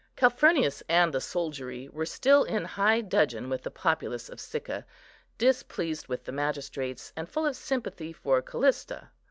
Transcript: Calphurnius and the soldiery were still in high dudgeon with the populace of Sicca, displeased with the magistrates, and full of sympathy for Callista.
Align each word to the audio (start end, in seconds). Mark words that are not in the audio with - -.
Calphurnius 0.15 0.81
and 0.89 1.13
the 1.13 1.21
soldiery 1.21 1.87
were 1.89 2.07
still 2.07 2.43
in 2.43 2.65
high 2.65 3.01
dudgeon 3.01 3.49
with 3.51 3.61
the 3.61 3.69
populace 3.69 4.29
of 4.29 4.39
Sicca, 4.39 4.83
displeased 5.37 6.07
with 6.07 6.23
the 6.25 6.31
magistrates, 6.31 7.13
and 7.15 7.29
full 7.29 7.45
of 7.45 7.55
sympathy 7.55 8.11
for 8.11 8.41
Callista. 8.41 9.11